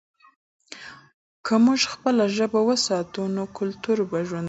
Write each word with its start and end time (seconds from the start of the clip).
که 1.45 1.53
موږ 1.65 1.79
خپله 1.93 2.23
ژبه 2.35 2.59
وساتو، 2.69 3.21
نو 3.35 3.43
کلتور 3.57 3.97
به 4.09 4.17
ژوندی 4.27 4.37
وي. 4.37 4.39